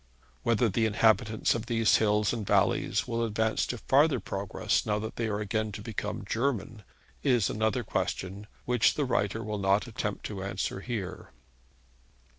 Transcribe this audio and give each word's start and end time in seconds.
Whether 0.41 0.67
the 0.67 0.87
inhabitants 0.87 1.53
of 1.53 1.67
these 1.67 1.97
hills 1.97 2.33
and 2.33 2.43
valleys 2.43 3.07
will 3.07 3.23
advance 3.23 3.67
to 3.67 3.77
farther 3.77 4.19
progress 4.19 4.83
now 4.83 4.97
that 4.97 5.15
they 5.15 5.27
are 5.27 5.39
again 5.39 5.71
to 5.73 5.81
become 5.83 6.25
German, 6.25 6.81
is 7.21 7.51
another 7.51 7.83
question, 7.83 8.47
which 8.65 8.95
the 8.95 9.05
writer 9.05 9.43
will 9.43 9.59
not 9.59 9.85
attempt 9.85 10.25
to 10.25 10.41
answer 10.43 10.79
here. 10.79 11.29